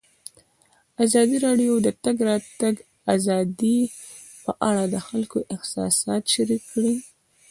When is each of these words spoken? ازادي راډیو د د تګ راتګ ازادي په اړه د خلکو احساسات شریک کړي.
ازادي 1.05 1.37
راډیو 1.45 1.73
د 1.81 1.83
د 1.85 1.87
تګ 2.03 2.17
راتګ 2.29 2.75
ازادي 3.15 3.79
په 4.43 4.51
اړه 4.69 4.83
د 4.93 4.95
خلکو 5.07 5.37
احساسات 5.55 6.23
شریک 6.33 6.63
کړي. 6.73 6.93